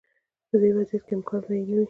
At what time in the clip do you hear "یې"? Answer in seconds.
1.57-1.63